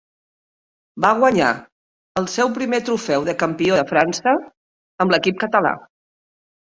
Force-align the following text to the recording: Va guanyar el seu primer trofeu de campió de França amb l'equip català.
Va 1.03 1.09
guanyar 1.17 1.49
el 2.21 2.27
seu 2.35 2.49
primer 2.55 2.79
trofeu 2.87 3.27
de 3.27 3.35
campió 3.43 3.77
de 3.81 3.83
França 3.91 4.33
amb 5.05 5.15
l'equip 5.17 5.39
català. 5.45 5.75